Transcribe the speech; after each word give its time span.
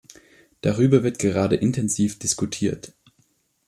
Darüber 0.61 1.03
wird 1.03 1.19
gerade 1.19 1.57
intensiv 1.57 2.17
diskutiert. 2.17 2.95